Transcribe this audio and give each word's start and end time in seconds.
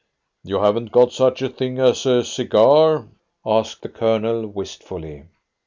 "You 0.43 0.61
haven't 0.63 0.91
got 0.91 1.13
such 1.13 1.43
a 1.43 1.49
thing 1.49 1.77
as 1.77 2.07
a 2.07 2.23
cigar?" 2.23 3.07
asked 3.45 3.83
the 3.83 3.89
Colonel 3.89 4.47
wistfully. 4.47 5.25